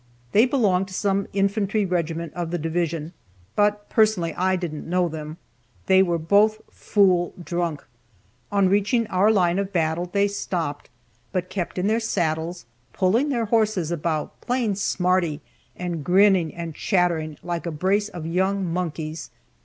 They 0.31 0.47
belonged 0.47 0.87
to 0.87 0.95
some 0.95 1.27
infantry 1.31 1.85
regiment 1.85 2.33
of 2.33 2.49
the 2.49 2.57
division, 2.57 3.13
but 3.55 3.87
personally 3.87 4.33
I 4.33 4.55
didn't 4.55 4.89
know 4.89 5.07
them. 5.07 5.37
They 5.85 6.01
were 6.01 6.17
both 6.17 6.59
fool 6.71 7.35
drunk. 7.39 7.85
On 8.51 8.67
reaching 8.67 9.05
our 9.09 9.31
line 9.31 9.59
of 9.59 9.71
battle 9.71 10.09
they 10.11 10.27
stopped, 10.27 10.89
but 11.31 11.51
kept 11.51 11.77
in 11.77 11.85
their 11.85 11.99
saddles, 11.99 12.65
pulling 12.93 13.29
their 13.29 13.45
horses 13.45 13.91
about, 13.91 14.41
playing 14.41 14.73
"smarty," 14.73 15.39
and 15.75 16.03
grinning 16.03 16.51
and 16.55 16.73
chattering 16.73 17.37
like 17.43 17.67
a 17.67 17.71
brace 17.71 18.09
of 18.09 18.25
young 18.25 18.65
monkeys. 18.65 19.29